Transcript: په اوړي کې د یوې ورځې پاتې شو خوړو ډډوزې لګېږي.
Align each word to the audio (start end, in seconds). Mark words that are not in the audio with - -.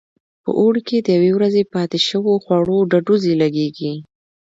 په 0.43 0.51
اوړي 0.59 0.81
کې 0.87 0.97
د 0.99 1.07
یوې 1.17 1.31
ورځې 1.35 1.63
پاتې 1.73 1.97
شو 2.07 2.21
خوړو 2.43 2.77
ډډوزې 2.91 3.33
لګېږي. 3.41 3.93